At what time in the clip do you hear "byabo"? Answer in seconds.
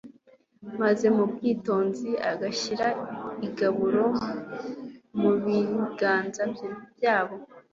6.97-7.35